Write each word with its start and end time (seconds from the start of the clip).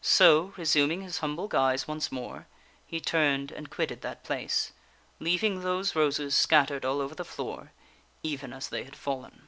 So 0.00 0.54
resuming 0.56 1.02
his 1.02 1.18
humble 1.18 1.46
guise 1.46 1.86
once 1.86 2.10
more, 2.10 2.46
he 2.86 3.00
turned 3.00 3.52
and 3.52 3.68
quitted 3.68 4.00
that 4.00 4.24
place, 4.24 4.72
leaving 5.20 5.60
those 5.60 5.94
roses 5.94 6.34
scattered 6.34 6.86
all 6.86 7.02
over 7.02 7.14
the 7.14 7.22
floor 7.22 7.70
even 8.22 8.54
as 8.54 8.66
they 8.70 8.84
had 8.84 8.96
fallen. 8.96 9.46